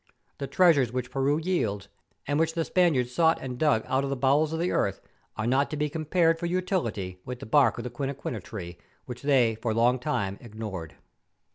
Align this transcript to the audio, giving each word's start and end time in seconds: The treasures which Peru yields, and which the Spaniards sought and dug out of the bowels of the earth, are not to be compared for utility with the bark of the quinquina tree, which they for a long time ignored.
The 0.39 0.47
treasures 0.47 0.91
which 0.91 1.11
Peru 1.11 1.37
yields, 1.37 1.87
and 2.25 2.39
which 2.39 2.55
the 2.55 2.65
Spaniards 2.65 3.13
sought 3.13 3.37
and 3.39 3.59
dug 3.59 3.83
out 3.85 4.03
of 4.03 4.09
the 4.09 4.15
bowels 4.15 4.51
of 4.51 4.57
the 4.59 4.71
earth, 4.71 4.99
are 5.37 5.45
not 5.45 5.69
to 5.69 5.77
be 5.77 5.91
compared 5.91 6.39
for 6.39 6.47
utility 6.47 7.19
with 7.23 7.37
the 7.39 7.45
bark 7.45 7.77
of 7.77 7.83
the 7.83 7.91
quinquina 7.91 8.41
tree, 8.41 8.79
which 9.05 9.21
they 9.21 9.53
for 9.61 9.69
a 9.73 9.75
long 9.75 9.99
time 9.99 10.39
ignored. 10.41 10.95